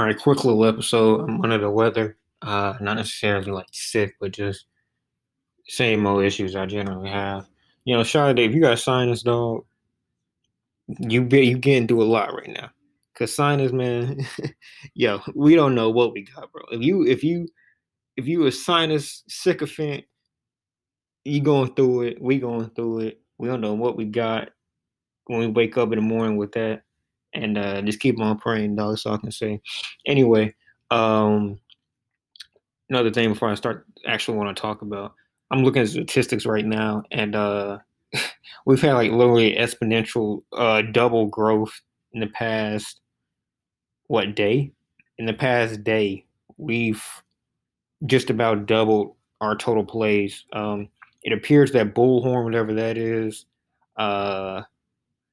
All 0.00 0.06
right, 0.06 0.18
quick 0.18 0.46
little 0.46 0.64
episode. 0.64 1.28
I'm 1.28 1.42
under 1.42 1.58
the 1.58 1.68
weather. 1.68 2.16
Uh, 2.40 2.72
not 2.80 2.96
necessarily 2.96 3.52
like 3.52 3.66
sick, 3.70 4.14
but 4.18 4.32
just 4.32 4.64
same 5.66 6.06
old 6.06 6.24
issues 6.24 6.56
I 6.56 6.64
generally 6.64 7.10
have. 7.10 7.46
You 7.84 7.98
know, 7.98 8.02
Shy 8.02 8.32
Dave, 8.32 8.54
you 8.54 8.62
got 8.62 8.78
sinus, 8.78 9.20
dog. 9.20 9.66
You 10.86 11.20
be 11.20 11.44
you 11.44 11.58
getting 11.58 11.86
through 11.86 12.02
a 12.02 12.04
lot 12.04 12.32
right 12.32 12.48
now. 12.48 12.70
Cause 13.14 13.34
sinus, 13.34 13.72
man, 13.72 14.26
yo, 14.94 15.20
we 15.34 15.54
don't 15.54 15.74
know 15.74 15.90
what 15.90 16.14
we 16.14 16.22
got, 16.22 16.50
bro. 16.50 16.62
If 16.72 16.80
you 16.80 17.06
if 17.06 17.22
you 17.22 17.46
if 18.16 18.26
you 18.26 18.46
a 18.46 18.52
sinus 18.52 19.22
sycophant, 19.28 20.04
you 21.26 21.42
going 21.42 21.74
through 21.74 22.04
it. 22.04 22.22
We 22.22 22.38
going 22.38 22.70
through 22.70 23.00
it. 23.00 23.20
We 23.36 23.48
don't 23.48 23.60
know 23.60 23.74
what 23.74 23.98
we 23.98 24.06
got 24.06 24.48
when 25.26 25.40
we 25.40 25.46
wake 25.48 25.76
up 25.76 25.92
in 25.92 25.96
the 25.96 26.00
morning 26.00 26.38
with 26.38 26.52
that 26.52 26.84
and 27.34 27.58
uh, 27.58 27.82
just 27.82 28.00
keep 28.00 28.20
on 28.20 28.38
praying, 28.38 28.76
dog. 28.76 28.98
So 28.98 29.12
I 29.12 29.18
can 29.18 29.30
say. 29.30 29.60
Anyway, 30.06 30.54
um, 30.90 31.60
another 32.88 33.10
thing 33.10 33.32
before 33.32 33.48
I 33.50 33.54
start, 33.54 33.86
actually 34.06 34.38
want 34.38 34.56
to 34.56 34.60
talk 34.60 34.82
about. 34.82 35.14
I'm 35.50 35.64
looking 35.64 35.82
at 35.82 35.88
statistics 35.88 36.46
right 36.46 36.64
now, 36.64 37.02
and 37.10 37.34
uh, 37.34 37.78
we've 38.66 38.80
had 38.80 38.94
like 38.94 39.10
literally 39.10 39.56
exponential 39.56 40.42
uh, 40.52 40.82
double 40.92 41.26
growth 41.26 41.80
in 42.12 42.20
the 42.20 42.28
past 42.28 43.00
what 44.10 44.34
day? 44.34 44.72
In 45.18 45.26
the 45.26 45.32
past 45.32 45.84
day, 45.84 46.24
we've 46.56 47.04
just 48.06 48.28
about 48.28 48.66
doubled 48.66 49.14
our 49.40 49.56
total 49.56 49.84
plays. 49.84 50.44
Um, 50.52 50.88
it 51.22 51.32
appears 51.32 51.70
that 51.72 51.94
Bullhorn, 51.94 52.42
whatever 52.42 52.74
that 52.74 52.98
is, 52.98 53.46
uh, 53.96 54.62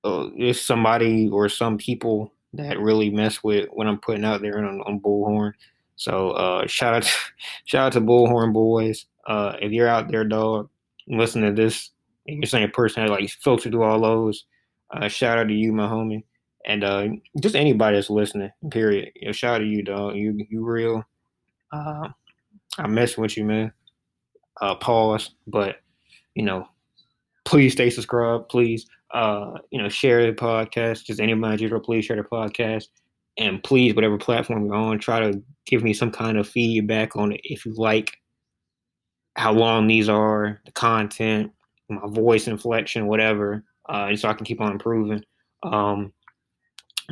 uh, 0.07 0.29
there's 0.37 0.61
somebody 0.61 1.29
or 1.29 1.49
some 1.49 1.77
people 1.77 2.33
that 2.53 2.79
really 2.79 3.09
mess 3.09 3.43
with 3.43 3.67
what 3.71 3.87
I'm 3.87 3.99
putting 3.99 4.23
out 4.23 4.41
there 4.41 4.57
on, 4.57 4.81
on 4.81 4.99
Bullhorn. 4.99 5.51
So 5.95 6.31
uh, 6.31 6.67
shout 6.67 6.93
out, 6.93 7.03
to, 7.03 7.11
shout 7.65 7.87
out 7.87 7.93
to 7.93 8.01
Bullhorn 8.01 8.53
boys. 8.53 9.05
Uh, 9.25 9.57
if 9.61 9.71
you're 9.71 9.89
out 9.89 10.09
there, 10.09 10.23
dog, 10.23 10.69
listen 11.07 11.41
to 11.41 11.51
this, 11.51 11.91
and 12.27 12.37
you're 12.37 12.47
saying 12.47 12.63
a 12.63 12.69
person 12.69 13.03
that 13.03 13.11
like 13.11 13.29
filter 13.29 13.69
through 13.69 13.83
all 13.83 13.99
those, 13.99 14.45
uh, 14.91 15.07
shout 15.09 15.37
out 15.37 15.47
to 15.49 15.53
you, 15.53 15.73
my 15.73 15.87
homie, 15.87 16.23
and 16.65 16.83
uh, 16.83 17.07
just 17.41 17.55
anybody 17.55 17.97
that's 17.97 18.09
listening. 18.09 18.51
Period. 18.71 19.11
You 19.15 19.27
know, 19.27 19.31
shout 19.33 19.55
out 19.55 19.57
to 19.59 19.65
you, 19.65 19.83
dog. 19.83 20.15
You 20.15 20.45
you 20.49 20.63
real. 20.63 21.03
Uh, 21.73 22.07
I'm 22.77 22.93
messing 22.93 23.21
with 23.21 23.35
you, 23.35 23.43
man. 23.43 23.73
Uh, 24.61 24.75
pause, 24.75 25.31
but 25.45 25.77
you 26.35 26.43
know, 26.43 26.69
please 27.47 27.71
stay 27.71 27.89
subscribed. 27.89 28.49
Please 28.49 28.85
uh, 29.13 29.53
you 29.71 29.81
know, 29.81 29.87
share 29.87 30.25
the 30.25 30.33
podcast. 30.33 31.05
Just 31.05 31.21
anybody, 31.21 31.67
just 31.67 31.83
please 31.83 32.05
share 32.05 32.17
the 32.17 32.23
podcast. 32.23 32.87
And 33.37 33.63
please, 33.63 33.95
whatever 33.95 34.17
platform 34.17 34.65
you're 34.65 34.75
on, 34.75 34.99
try 34.99 35.19
to 35.19 35.41
give 35.65 35.81
me 35.81 35.93
some 35.93 36.11
kind 36.11 36.37
of 36.37 36.47
feedback 36.47 37.15
on 37.15 37.31
it 37.31 37.41
if 37.43 37.65
you 37.65 37.73
like 37.75 38.17
how 39.35 39.53
long 39.53 39.87
these 39.87 40.09
are, 40.09 40.59
the 40.65 40.71
content, 40.71 41.51
my 41.89 42.01
voice 42.07 42.47
inflection, 42.47 43.05
whatever, 43.07 43.63
uh, 43.87 44.13
so 44.15 44.27
I 44.27 44.33
can 44.33 44.45
keep 44.45 44.59
on 44.59 44.71
improving. 44.73 45.23
Um, 45.63 46.11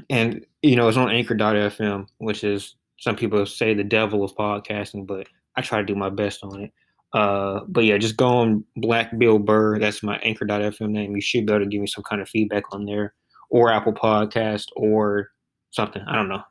and 0.10 0.46
you 0.64 0.76
know, 0.76 0.88
it's 0.88 0.98
on 0.98 1.12
Anchor.fm, 1.12 2.08
which 2.18 2.44
is 2.44 2.76
some 2.98 3.16
people 3.16 3.46
say 3.46 3.74
the 3.74 3.84
devil 3.84 4.24
of 4.24 4.36
podcasting, 4.36 5.06
but 5.06 5.28
I 5.56 5.62
try 5.62 5.80
to 5.80 5.86
do 5.86 5.96
my 5.96 6.10
best 6.10 6.44
on 6.44 6.64
it. 6.64 6.74
Uh, 7.16 7.62
but 7.70 7.86
yeah, 7.86 7.98
just 7.98 8.18
go 8.18 8.28
on 8.28 8.66
Black 8.76 9.18
Bill 9.18 9.40
Burr. 9.40 9.80
That's 9.80 10.04
my 10.04 10.18
anchor.fm 10.18 10.90
name. 10.90 11.16
You 11.16 11.22
should 11.22 11.46
be 11.46 11.54
able 11.54 11.64
to 11.64 11.70
give 11.70 11.80
me 11.80 11.88
some 11.88 12.04
kind 12.04 12.22
of 12.22 12.28
feedback 12.28 12.64
on 12.74 12.86
there 12.86 13.14
or 13.50 13.72
Apple 13.72 13.94
Podcast 13.94 14.66
or 14.76 15.30
something. 15.72 16.02
I 16.10 16.16
don't 16.16 16.28
know. 16.28 16.42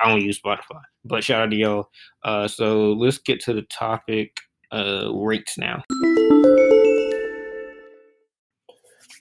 I 0.00 0.10
only 0.10 0.24
use 0.24 0.40
Spotify. 0.40 0.80
But 1.04 1.22
shout 1.22 1.42
out 1.42 1.50
to 1.50 1.56
y'all. 1.56 1.90
Uh, 2.24 2.48
so 2.48 2.94
let's 2.94 3.18
get 3.18 3.40
to 3.40 3.52
the 3.52 3.62
topic 3.62 4.38
uh, 4.72 5.10
rates 5.12 5.58
now. 5.58 5.82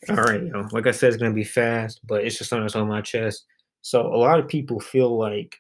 All 0.08 0.16
right, 0.16 0.44
yo. 0.44 0.66
Like 0.72 0.88
I 0.88 0.92
said, 0.92 1.10
it's 1.10 1.18
gonna 1.18 1.34
be 1.34 1.44
fast, 1.44 2.00
but 2.08 2.24
it's 2.24 2.38
just 2.38 2.50
something 2.50 2.64
that's 2.64 2.76
on 2.76 2.88
my 2.88 3.02
chest. 3.02 3.44
So 3.82 4.02
a 4.02 4.16
lot 4.16 4.40
of 4.40 4.48
people 4.48 4.80
feel 4.80 5.18
like 5.18 5.58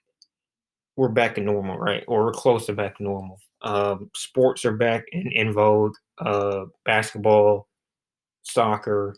we're 0.95 1.09
back 1.09 1.35
to 1.35 1.41
normal, 1.41 1.77
right? 1.77 2.05
Or 2.07 2.23
we're 2.23 2.31
close 2.31 2.67
to 2.67 2.73
back 2.73 2.97
to 2.97 3.03
normal. 3.03 3.39
Um, 3.65 4.09
sports 4.15 4.63
are 4.63 4.77
back 4.77 5.05
in, 5.11 5.31
in 5.31 5.51
vogue. 5.51 5.95
Uh, 6.19 6.65
basketball, 6.85 7.67
soccer, 8.43 9.17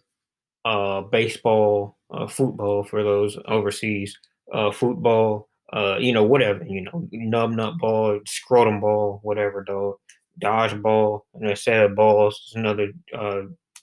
uh, 0.65 1.01
baseball, 1.01 1.97
uh, 2.11 2.27
football 2.27 2.83
for 2.83 3.03
those 3.03 3.37
overseas, 3.45 4.17
uh, 4.53 4.71
football, 4.71 5.49
uh, 5.73 5.97
you 5.99 6.13
know, 6.13 6.23
whatever, 6.23 6.65
you 6.65 6.81
know, 6.81 7.07
nub 7.11 7.51
nut 7.51 7.73
ball, 7.77 8.19
scrotum 8.25 8.79
ball, 8.79 9.19
whatever, 9.21 9.63
dog, 9.63 9.95
dodge 10.39 10.81
ball, 10.81 11.25
and 11.35 11.51
a 11.51 11.55
set 11.55 11.83
of 11.83 11.95
balls, 11.95 12.53
another 12.55 12.91
uh, 13.17 13.41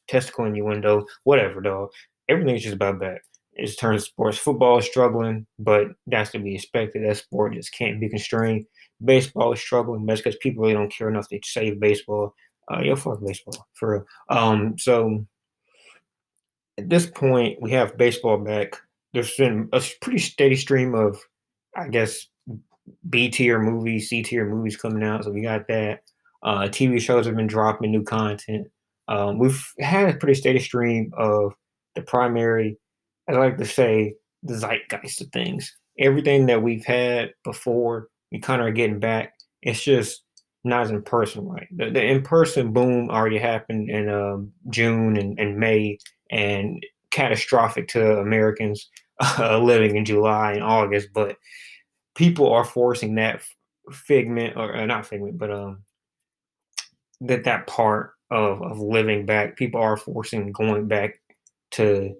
testicle 0.08 0.46
innuendo, 0.46 1.04
whatever, 1.24 1.60
dog. 1.60 1.90
Everything's 2.28 2.62
just 2.62 2.74
about 2.74 3.00
that. 3.00 3.18
It's 3.52 3.80
of 3.82 4.02
sports. 4.02 4.38
Football 4.38 4.78
is 4.78 4.86
struggling, 4.86 5.46
but 5.58 5.88
that's 6.06 6.32
to 6.32 6.38
be 6.38 6.54
expected. 6.56 7.04
That 7.04 7.18
sport 7.18 7.54
just 7.54 7.72
can't 7.72 8.00
be 8.00 8.08
constrained 8.08 8.66
baseball 9.02 9.52
is 9.52 9.60
struggling, 9.60 10.06
but 10.06 10.16
because 10.16 10.36
people 10.36 10.62
really 10.62 10.74
don't 10.74 10.92
care 10.92 11.08
enough 11.08 11.28
to 11.28 11.40
save 11.44 11.80
baseball. 11.80 12.34
Uh, 12.70 12.80
yeah, 12.82 12.94
fuck 12.94 13.20
baseball 13.24 13.66
for 13.74 13.92
real. 13.92 14.04
Um, 14.30 14.78
so 14.78 15.26
at 16.78 16.88
this 16.88 17.06
point, 17.06 17.60
we 17.60 17.70
have 17.72 17.96
baseball 17.96 18.38
back. 18.38 18.76
There's 19.12 19.36
been 19.36 19.68
a 19.72 19.82
pretty 20.00 20.18
steady 20.18 20.56
stream 20.56 20.94
of, 20.94 21.18
I 21.76 21.88
guess, 21.88 22.26
B 23.08 23.28
tier 23.28 23.60
movies, 23.60 24.08
C 24.08 24.22
tier 24.22 24.48
movies 24.48 24.76
coming 24.76 25.02
out. 25.02 25.24
So 25.24 25.30
we 25.30 25.42
got 25.42 25.68
that. 25.68 26.00
Uh, 26.42 26.62
TV 26.62 27.00
shows 27.00 27.26
have 27.26 27.36
been 27.36 27.46
dropping 27.46 27.90
new 27.90 28.02
content. 28.02 28.68
Um, 29.08 29.38
we've 29.38 29.62
had 29.78 30.08
a 30.08 30.18
pretty 30.18 30.34
steady 30.34 30.60
stream 30.60 31.12
of 31.16 31.54
the 31.94 32.02
primary, 32.02 32.78
I 33.28 33.32
like 33.32 33.58
to 33.58 33.64
say, 33.64 34.14
the 34.42 34.54
zeitgeist 34.54 35.20
of 35.20 35.28
things. 35.28 35.74
Everything 35.98 36.46
that 36.46 36.62
we've 36.62 36.84
had 36.84 37.30
before 37.44 38.08
we 38.34 38.40
kind 38.40 38.60
of 38.60 38.66
are 38.66 38.72
getting 38.72 38.98
back. 38.98 39.32
It's 39.62 39.82
just 39.82 40.24
not 40.64 40.82
as 40.82 40.90
in 40.90 41.02
person, 41.02 41.46
right? 41.46 41.68
The, 41.70 41.90
the 41.90 42.04
in 42.04 42.22
person 42.22 42.72
boom 42.72 43.08
already 43.08 43.38
happened 43.38 43.88
in 43.88 44.08
um, 44.08 44.50
June 44.70 45.16
and, 45.16 45.38
and, 45.38 45.56
May, 45.56 45.98
and 46.32 46.84
catastrophic 47.12 47.86
to 47.88 48.18
Americans 48.18 48.90
uh, 49.38 49.58
living 49.58 49.94
in 49.94 50.04
July 50.04 50.54
and 50.54 50.64
August. 50.64 51.10
But 51.14 51.36
people 52.16 52.52
are 52.52 52.64
forcing 52.64 53.14
that 53.14 53.40
figment, 53.92 54.56
or 54.56 54.74
uh, 54.74 54.84
not 54.84 55.06
figment, 55.06 55.38
but 55.38 55.52
um, 55.52 55.84
that 57.20 57.44
that 57.44 57.68
part 57.68 58.14
of 58.32 58.60
of 58.62 58.80
living 58.80 59.26
back. 59.26 59.56
People 59.56 59.80
are 59.80 59.96
forcing 59.96 60.50
going 60.50 60.88
back 60.88 61.20
to 61.72 62.16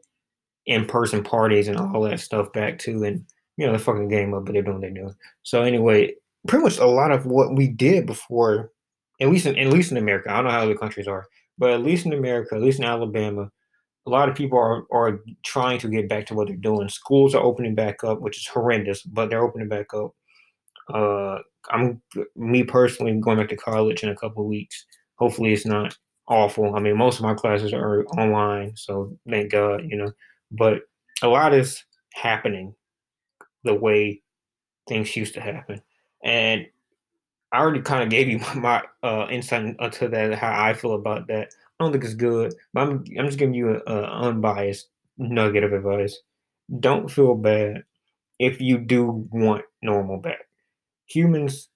in 0.67 0.87
person 0.87 1.25
parties 1.25 1.67
and 1.67 1.77
all 1.77 2.03
that 2.03 2.21
stuff 2.21 2.53
back 2.53 2.79
too, 2.79 3.03
and 3.03 3.25
you 3.57 3.67
know, 3.67 3.73
the 3.73 3.79
fucking 3.79 4.09
game 4.09 4.35
up, 4.35 4.45
but 4.45 4.53
they're 4.53 4.63
doing 4.63 4.77
what 4.77 4.83
they're 4.83 4.91
doing. 4.91 5.15
So 5.43 5.63
anyway, 5.63 6.15
pretty 6.49 6.65
much 6.65 6.79
a 6.79 6.87
lot 6.87 7.13
of 7.13 7.27
what 7.27 7.55
we 7.55 7.69
did 7.69 8.07
before, 8.07 8.73
at 9.21 9.29
least 9.29 9.47
in, 9.47 9.59
at 9.59 9.69
least 9.69 9.91
in 9.91 9.97
America, 9.97 10.31
I 10.31 10.37
don't 10.37 10.45
know 10.45 10.51
how 10.51 10.63
other 10.63 10.77
countries 10.77 11.09
are, 11.09 11.27
but 11.59 11.71
at 11.71 11.83
least 11.83 12.07
in 12.07 12.13
America, 12.13 12.55
at 12.55 12.63
least 12.63 12.79
in 12.79 12.85
Alabama, 12.85 13.51
a 14.07 14.11
lot 14.11 14.29
of 14.29 14.35
people 14.35 14.59
are 14.59 14.85
are 14.93 15.21
trying 15.45 15.79
to 15.79 15.89
get 15.89 16.09
back 16.09 16.27
to 16.27 16.35
what 16.35 16.49
they're 16.49 16.57
doing. 16.57 16.89
Schools 16.89 17.35
are 17.35 17.43
opening 17.43 17.75
back 17.75 18.05
up, 18.05 18.21
which 18.21 18.37
is 18.37 18.47
horrendous, 18.47 19.03
but 19.03 19.31
they're 19.31 19.43
opening 19.43 19.69
back 19.69 19.95
up. 19.95 20.15
Uh, 20.93 21.39
I'm 21.71 22.03
me 22.37 22.65
personally 22.65 23.19
going 23.19 23.39
back 23.39 23.49
to 23.49 23.57
college 23.57 24.03
in 24.03 24.11
a 24.11 24.17
couple 24.17 24.47
weeks. 24.47 24.85
Hopefully, 25.17 25.53
it's 25.55 25.65
not 25.65 25.97
awful. 26.29 26.75
I 26.75 26.81
mean, 26.81 26.99
most 26.99 27.19
of 27.19 27.25
my 27.25 27.35
classes 27.35 27.73
are 27.73 28.05
online, 28.19 28.77
so 28.77 29.17
thank 29.31 29.53
God, 29.53 29.85
you 29.89 29.97
know. 29.97 30.13
But 30.51 30.83
a 31.23 31.29
lot 31.29 31.55
is 31.55 31.83
happening 32.13 32.75
the 33.65 33.75
way 33.75 34.23
things 34.89 35.17
used 35.17 35.35
to 35.35 35.41
happen. 35.41 35.83
And 36.23 36.67
I 37.53 37.61
already 37.61 37.83
kind 37.83 38.03
of 38.03 38.11
gave 38.11 38.29
you 38.29 38.39
my 38.57 38.83
uh, 39.03 39.27
insight 39.31 39.77
into 39.79 40.09
that, 40.09 40.35
how 40.35 40.65
I 40.65 40.75
feel 40.75 40.95
about 40.95 41.29
that. 41.29 41.55
I 41.79 41.85
don't 41.85 41.93
think 41.93 42.05
it's 42.05 42.15
good, 42.15 42.55
but 42.73 42.83
I'm 42.83 43.05
I'm 43.19 43.27
just 43.27 43.39
giving 43.39 43.55
you 43.55 43.71
an 43.87 44.05
unbiased 44.05 44.89
nugget 45.19 45.65
of 45.65 45.73
advice. 45.73 46.21
Don't 46.81 47.11
feel 47.11 47.35
bad 47.35 47.85
if 48.39 48.61
you 48.61 48.79
do 48.79 49.27
want 49.31 49.65
normal 49.83 50.19
back. 50.19 50.49
Humans 51.07 51.69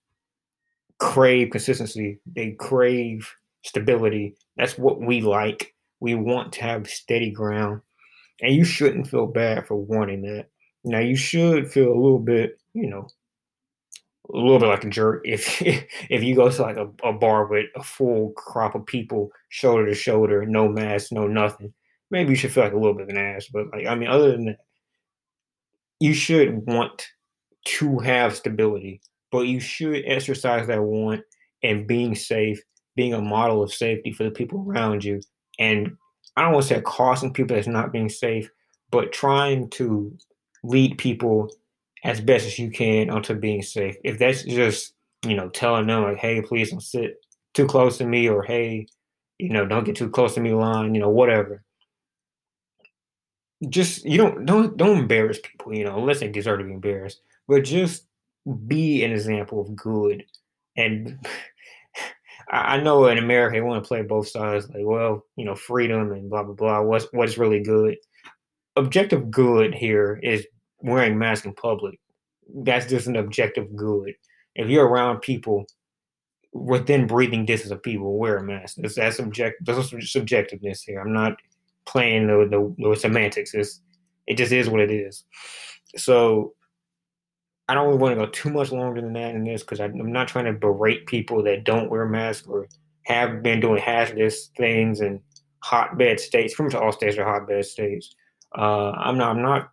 crave 0.99 1.51
consistency. 1.51 2.21
They 2.27 2.53
crave 2.53 3.29
stability. 3.63 4.37
That's 4.57 4.79
what 4.79 5.01
we 5.01 5.21
like. 5.21 5.75
We 6.01 6.15
want 6.15 6.53
to 6.55 6.63
have 6.63 6.89
steady 6.89 7.31
ground, 7.31 7.81
and 8.41 8.55
you 8.55 8.65
shouldn't 8.65 9.09
feel 9.09 9.27
bad 9.27 9.67
for 9.67 9.77
wanting 9.77 10.23
that. 10.23 10.47
Now 10.89 11.01
you 11.01 11.17
should 11.17 11.71
feel 11.71 11.93
a 11.93 12.01
little 12.01 12.19
bit, 12.19 12.59
you 12.73 12.89
know, 12.89 13.07
a 14.33 14.37
little 14.37 14.59
bit 14.59 14.67
like 14.67 14.85
a 14.85 14.89
jerk 14.89 15.23
if 15.25 15.63
if 15.63 16.23
you 16.23 16.35
go 16.35 16.51
to 16.51 16.63
like 16.63 16.77
a, 16.77 16.91
a 17.05 17.13
bar 17.13 17.47
with 17.47 17.67
a 17.77 17.83
full 17.83 18.33
crop 18.33 18.75
of 18.75 18.87
people, 18.87 19.31
shoulder 19.49 19.87
to 19.87 19.95
shoulder, 19.95 20.45
no 20.47 20.69
mask, 20.69 21.13
no 21.13 21.27
nothing. 21.27 21.73
Maybe 22.11 22.31
you 22.31 22.37
should 22.37 22.53
feel 22.53 22.65
like 22.65 22.73
a 22.73 22.79
little 22.79 22.95
bit 22.95 23.05
of 23.05 23.09
an 23.11 23.19
ass, 23.19 23.47
but 23.53 23.67
like 23.73 23.87
I 23.87 23.95
mean, 23.95 24.09
other 24.09 24.33
than 24.33 24.47
that, 24.47 24.59
you 26.01 26.15
should 26.15 26.67
want 26.67 27.07
to 27.65 27.99
have 27.99 28.37
stability, 28.37 29.01
but 29.31 29.43
you 29.43 29.61
should 29.61 30.05
exercise 30.07 30.67
that 30.67 30.83
want 30.83 31.23
and 31.63 31.87
being 31.87 32.15
safe, 32.15 32.61
being 32.97 33.15
a 33.15 33.21
model 33.21 33.63
of 33.63 33.73
safety 33.73 34.13
for 34.13 34.25
the 34.25 34.31
people 34.31 34.65
around 34.67 35.05
you. 35.05 35.21
And 35.59 35.97
I 36.37 36.43
don't 36.43 36.53
want 36.53 36.67
to 36.67 36.75
say 36.75 36.81
costing 36.83 37.33
people 37.33 37.57
that's 37.57 37.67
not 37.67 37.93
being 37.93 38.09
safe, 38.09 38.49
but 38.91 39.13
trying 39.13 39.69
to 39.71 40.17
lead 40.65 40.99
people 40.99 41.51
as 42.05 42.21
best 42.21 42.47
as 42.47 42.59
you 42.59 42.71
can 42.71 43.11
onto 43.11 43.35
being 43.35 43.63
safe. 43.63 43.97
If 44.05 44.19
that's 44.19 44.43
just, 44.45 44.95
you 45.27 45.35
know, 45.35 45.49
telling 45.49 45.87
them 45.87 46.03
like, 46.05 46.19
hey, 46.19 46.43
please 46.43 46.71
don't 46.71 46.81
sit 46.81 47.17
too 47.55 47.67
close 47.67 47.99
to 47.99 48.07
me 48.07 48.29
or 48.29 48.43
hey, 48.43 48.87
you 49.39 49.51
know, 49.51 49.67
don't 49.67 49.85
get 49.85 49.97
too 49.97 50.11
close 50.11 50.35
to 50.35 50.41
me 50.41 50.53
line, 50.55 50.95
you 50.95 51.01
know, 51.01 51.11
whatever. 51.11 51.63
Just 53.69 54.05
you 54.05 54.17
don't 54.19 54.47
don't 54.47 54.77
don't 54.77 54.99
embarrass 54.99 55.41
people, 55.43 55.75
you 55.75 55.85
know, 55.85 55.99
unless 55.99 56.21
they 56.21 56.29
deserve 56.29 56.61
to 56.61 56.65
be 56.65 56.73
embarrassed. 56.73 57.21
But 57.49 57.65
just 57.65 58.07
be 58.67 59.03
an 59.05 59.13
example 59.13 59.61
of 59.61 59.75
good. 59.75 60.25
And 60.77 61.19
I 62.51 62.79
know 62.79 63.07
in 63.09 63.19
America 63.19 63.57
they 63.57 63.61
want 63.61 63.83
to 63.83 63.89
play 63.89 64.03
both 64.03 64.29
sides, 64.29 64.69
like, 64.71 64.85
well, 64.85 65.25
you 65.37 65.45
know, 65.45 65.55
freedom 65.55 66.13
and 66.13 66.31
blah 66.31 66.45
blah 66.45 66.55
blah. 66.55 66.83
What's 66.83 67.07
what's 67.13 67.37
really 67.39 67.61
good? 67.63 67.97
Objective 68.79 69.31
good 69.31 69.75
here 69.75 70.21
is 70.23 70.47
wearing 70.81 71.19
masks 71.19 71.45
in 71.45 71.53
public. 71.53 71.99
That's 72.63 72.87
just 72.87 73.09
an 73.09 73.17
objective 73.17 73.75
good. 73.75 74.15
If 74.55 74.69
you're 74.69 74.87
around 74.87 75.21
people 75.21 75.67
within 76.53 77.09
breathing 77.09 77.45
distance 77.45 77.73
of 77.73 77.83
people, 77.83 78.17
wear 78.17 78.37
a 78.37 78.43
mask. 78.43 78.77
That's, 78.79 78.95
that's 78.95 79.17
subject. 79.17 79.65
There's 79.65 79.91
subjectiveness 79.91 80.83
here. 80.85 81.01
I'm 81.01 81.13
not 81.13 81.37
playing 81.87 82.29
the, 82.29 82.49
the, 82.49 82.91
the 82.91 82.97
semantics. 82.97 83.53
It's, 83.53 83.81
it 84.29 84.37
just 84.37 84.53
is 84.53 84.69
what 84.69 84.81
it 84.81 84.93
is. 84.93 85.25
So 85.97 86.55
I 87.69 87.75
don't 87.75 87.87
really 87.87 87.99
want 87.99 88.19
to 88.19 88.25
go 88.25 88.31
too 88.31 88.51
much 88.51 88.71
longer 88.71 89.01
than 89.01 89.13
that 89.15 89.35
in 89.35 89.45
this 89.45 89.63
because 89.63 89.81
I'm 89.81 90.13
not 90.13 90.29
trying 90.29 90.45
to 90.45 90.53
berate 90.53 91.07
people 91.07 91.43
that 91.43 91.65
don't 91.65 91.91
wear 91.91 92.07
masks 92.07 92.47
or 92.47 92.69
have 93.03 93.43
been 93.43 93.59
doing 93.59 93.83
hazardous 93.83 94.51
things 94.57 95.01
in 95.01 95.21
hotbed 95.65 96.21
states. 96.21 96.55
Pretty 96.55 96.75
much 96.75 96.81
all 96.81 96.93
states 96.93 97.19
are 97.19 97.25
hotbed 97.25 97.67
states. 97.67 98.15
Uh, 98.57 98.91
I'm 98.91 99.19
not. 99.19 99.37
I'm 99.37 99.43
not. 99.43 99.71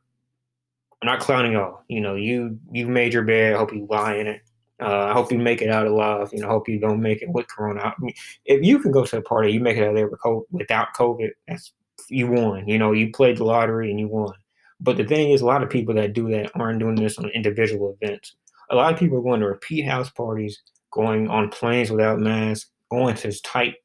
I'm 1.01 1.07
not 1.07 1.19
clowning 1.19 1.53
y'all. 1.53 1.83
You 1.87 2.01
know, 2.01 2.15
you 2.15 2.59
you 2.71 2.87
made 2.87 3.13
your 3.13 3.23
bed. 3.23 3.53
I 3.53 3.57
hope 3.57 3.73
you 3.73 3.87
lie 3.89 4.15
in 4.15 4.27
it. 4.27 4.41
Uh, 4.81 5.05
I 5.05 5.13
hope 5.13 5.31
you 5.31 5.37
make 5.37 5.61
it 5.61 5.69
out 5.69 5.87
alive. 5.87 6.29
You 6.33 6.41
know, 6.41 6.47
I 6.47 6.51
hope 6.51 6.67
you 6.67 6.79
don't 6.79 7.01
make 7.01 7.21
it 7.21 7.29
with 7.29 7.47
Corona. 7.47 7.81
I 7.81 7.93
mean, 7.99 8.13
if 8.45 8.63
you 8.63 8.79
can 8.79 8.91
go 8.91 9.05
to 9.05 9.17
a 9.17 9.21
party, 9.21 9.51
you 9.51 9.61
make 9.61 9.77
it 9.77 9.87
out 9.87 9.95
there 9.95 10.09
without 10.51 10.93
COVID. 10.95 11.29
That's 11.47 11.71
you 12.09 12.27
won. 12.27 12.67
You 12.67 12.77
know, 12.77 12.91
you 12.91 13.11
played 13.11 13.37
the 13.37 13.45
lottery 13.45 13.89
and 13.89 13.99
you 13.99 14.07
won. 14.07 14.33
But 14.81 14.97
the 14.97 15.05
thing 15.05 15.31
is, 15.31 15.41
a 15.41 15.45
lot 15.45 15.63
of 15.63 15.69
people 15.69 15.95
that 15.95 16.13
do 16.13 16.29
that 16.31 16.51
aren't 16.55 16.79
doing 16.79 16.95
this 16.95 17.17
on 17.17 17.29
individual 17.29 17.97
events. 18.01 18.35
A 18.69 18.75
lot 18.75 18.91
of 18.91 18.99
people 18.99 19.17
are 19.19 19.23
going 19.23 19.39
to 19.39 19.47
repeat 19.47 19.85
house 19.85 20.09
parties, 20.09 20.61
going 20.91 21.29
on 21.29 21.49
planes 21.49 21.91
without 21.91 22.19
masks, 22.19 22.69
going 22.91 23.15
to 23.15 23.41
tight, 23.41 23.75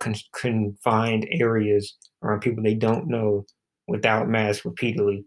con- 0.00 0.14
confined 0.32 1.28
areas 1.30 1.96
around 2.22 2.40
people 2.40 2.62
they 2.62 2.74
don't 2.74 3.06
know 3.06 3.44
without 3.88 4.28
masks 4.28 4.64
repeatedly. 4.64 5.24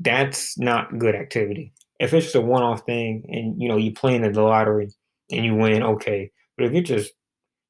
That's 0.00 0.58
not 0.58 0.98
good 0.98 1.14
activity. 1.14 1.72
If 1.98 2.14
it's 2.14 2.26
just 2.26 2.36
a 2.36 2.40
one-off 2.40 2.86
thing, 2.86 3.24
and 3.28 3.60
you 3.60 3.68
know 3.68 3.76
you 3.76 3.92
play 3.92 4.14
in 4.14 4.22
the 4.22 4.42
lottery 4.42 4.88
and 5.30 5.44
you 5.44 5.54
win, 5.54 5.82
okay. 5.82 6.30
But 6.56 6.66
if 6.66 6.72
you're 6.72 6.82
just 6.82 7.12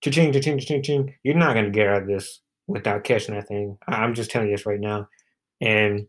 cha-ching, 0.02 0.32
cha-ching, 0.32 0.58
cha-ching, 0.58 0.82
ching, 0.82 1.14
you're 1.22 1.34
not 1.34 1.54
gonna 1.54 1.70
get 1.70 1.88
out 1.88 2.02
of 2.02 2.08
this 2.08 2.40
without 2.66 3.04
catching 3.04 3.34
that 3.34 3.48
thing. 3.48 3.78
I'm 3.88 4.14
just 4.14 4.30
telling 4.30 4.48
you 4.48 4.56
this 4.56 4.66
right 4.66 4.80
now. 4.80 5.08
And 5.60 6.06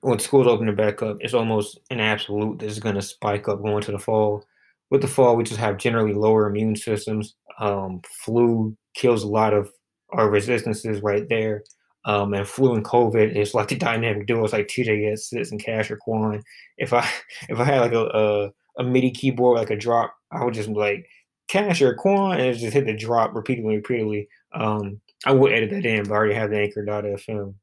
when 0.00 0.18
schools 0.18 0.46
open 0.46 0.74
back 0.74 1.02
up, 1.02 1.18
it's 1.20 1.34
almost 1.34 1.78
an 1.90 2.00
absolute 2.00 2.58
this 2.58 2.72
is 2.72 2.80
going 2.80 2.96
to 2.96 3.02
spike 3.02 3.48
up 3.48 3.62
going 3.62 3.82
to 3.82 3.92
the 3.92 3.98
fall. 3.98 4.44
With 4.90 5.02
the 5.02 5.08
fall, 5.08 5.36
we 5.36 5.44
just 5.44 5.60
have 5.60 5.78
generally 5.78 6.14
lower 6.14 6.48
immune 6.48 6.76
systems. 6.76 7.36
Um, 7.60 8.00
flu 8.24 8.76
kills 8.94 9.22
a 9.22 9.28
lot 9.28 9.52
of 9.52 9.70
our 10.10 10.28
resistances 10.30 11.00
right 11.02 11.28
there. 11.28 11.64
Um, 12.06 12.32
and 12.34 12.46
flu 12.46 12.74
and 12.74 12.84
COVID 12.84 13.36
is 13.36 13.52
like 13.52 13.68
the 13.68 13.76
dynamic 13.76 14.26
duo. 14.26 14.44
It's 14.44 14.52
like 14.52 14.68
TJ 14.68 15.18
sits 15.18 15.50
and 15.50 15.62
Cash 15.62 15.90
or 15.90 15.96
Quan. 15.96 16.42
If 16.78 16.92
I 16.92 17.08
if 17.48 17.58
I 17.58 17.64
had 17.64 17.80
like 17.80 17.92
a, 17.92 18.06
a, 18.06 18.52
a 18.82 18.84
MIDI 18.84 19.10
keyboard 19.10 19.58
like 19.58 19.70
a 19.70 19.76
drop, 19.76 20.14
I 20.30 20.44
would 20.44 20.54
just 20.54 20.68
like 20.68 21.06
Cash 21.48 21.82
or 21.82 21.94
Quan 21.94 22.40
and 22.40 22.56
just 22.56 22.72
hit 22.72 22.86
the 22.86 22.94
drop 22.94 23.34
repeatedly, 23.34 23.76
repeatedly. 23.76 24.28
Um, 24.54 25.00
I 25.24 25.32
would 25.32 25.52
edit 25.52 25.70
that 25.70 25.86
in, 25.86 26.04
but 26.04 26.12
I 26.12 26.16
already 26.16 26.34
have 26.34 26.50
the 26.50 26.58
Anchor.fm 26.58 27.54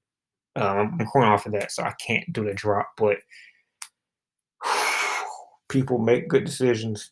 um, 0.56 0.98
I'm 1.00 1.08
going 1.14 1.26
off 1.28 1.46
of 1.46 1.54
that, 1.54 1.72
so 1.72 1.84
I 1.84 1.94
can't 2.00 2.32
do 2.32 2.44
the 2.46 2.54
drop. 2.54 2.92
But 2.98 3.18
people 5.70 5.98
make 5.98 6.28
good 6.28 6.46
decisions, 6.46 7.12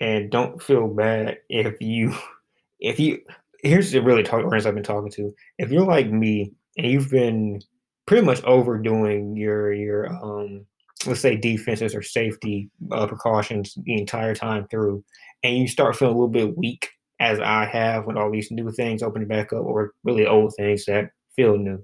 and 0.00 0.30
don't 0.30 0.62
feel 0.62 0.88
bad 0.88 1.38
if 1.48 1.80
you 1.80 2.14
if 2.80 2.98
you. 2.98 3.20
Here's 3.64 3.90
the 3.90 4.02
really 4.02 4.22
talk 4.22 4.44
audience 4.44 4.66
I've 4.66 4.74
been 4.74 4.84
talking 4.84 5.10
to. 5.12 5.34
If 5.58 5.70
you're 5.72 5.86
like 5.86 6.10
me 6.10 6.52
and 6.76 6.86
you've 6.86 7.10
been 7.10 7.60
pretty 8.06 8.24
much 8.26 8.42
overdoing 8.44 9.36
your 9.36 9.72
your 9.72 10.08
um 10.08 10.66
let's 11.06 11.20
say 11.20 11.36
defenses 11.36 11.94
or 11.94 12.02
safety 12.02 12.70
uh, 12.92 13.06
precautions 13.06 13.74
the 13.84 13.94
entire 13.98 14.34
time 14.34 14.66
through, 14.70 15.04
and 15.42 15.56
you 15.58 15.68
start 15.68 15.96
feeling 15.96 16.14
a 16.14 16.18
little 16.18 16.28
bit 16.30 16.56
weak, 16.56 16.88
as 17.20 17.40
I 17.40 17.66
have 17.66 18.06
when 18.06 18.18
all 18.18 18.30
these 18.30 18.50
new 18.50 18.70
things 18.70 19.02
open 19.02 19.26
back 19.26 19.52
up, 19.52 19.64
or 19.64 19.92
really 20.04 20.26
old 20.26 20.54
things 20.56 20.84
that 20.86 21.10
feel 21.36 21.58
new 21.58 21.82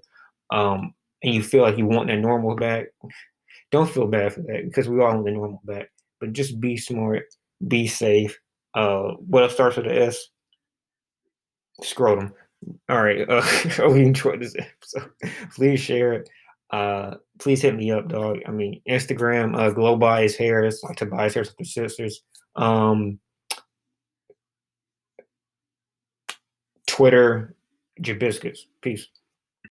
um, 0.52 0.94
and 1.22 1.34
you 1.34 1.42
feel 1.42 1.62
like 1.62 1.78
you 1.78 1.86
want 1.86 2.08
that 2.08 2.18
normal 2.18 2.56
back, 2.56 2.86
don't 3.72 3.90
feel 3.90 4.06
bad 4.06 4.34
for 4.34 4.42
that 4.42 4.64
because 4.64 4.88
we 4.88 5.00
all 5.00 5.14
want 5.14 5.24
the 5.24 5.32
normal 5.32 5.62
back. 5.64 5.88
But 6.20 6.34
just 6.34 6.60
be 6.60 6.76
smart, 6.76 7.24
be 7.68 7.86
safe. 7.86 8.38
Uh, 8.74 9.12
what 9.26 9.42
else 9.42 9.54
starts 9.54 9.76
with 9.76 9.86
an 9.86 9.96
S? 9.96 10.28
Scrotum. 11.82 12.32
All 12.88 13.02
right. 13.02 13.28
Uh, 13.28 13.40
hope 13.42 13.96
you 13.96 14.06
enjoyed 14.06 14.40
this 14.40 14.54
episode. 14.56 15.10
Please 15.54 15.80
share 15.80 16.14
it. 16.14 16.28
Uh, 16.70 17.16
please 17.40 17.60
hit 17.60 17.74
me 17.74 17.90
up, 17.90 18.08
dog. 18.08 18.38
I 18.46 18.52
mean, 18.52 18.80
Instagram, 18.88 19.58
uh, 19.58 19.70
Glow 19.70 19.96
Bias 19.96 20.36
Hair. 20.36 20.64
It's 20.64 20.82
like 20.84 20.96
Tobias 20.96 21.34
Hair 21.34 21.44
with 21.58 21.66
sisters. 21.66 22.22
Um, 22.54 23.18
Twitter, 26.86 27.56
Jabiscus. 28.00 28.58
Peace. 28.82 29.08